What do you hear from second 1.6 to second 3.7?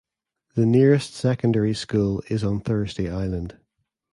school is on Thursday Island.